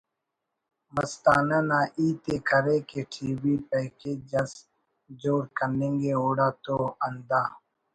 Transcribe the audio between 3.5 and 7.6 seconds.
پیکیج اس جوڑ کننگے اوڑا تو ہندا